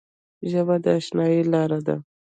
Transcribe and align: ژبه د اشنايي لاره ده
ژبه 0.51 0.75
د 0.83 0.85
اشنايي 0.99 1.41
لاره 1.51 1.79
ده 1.87 1.95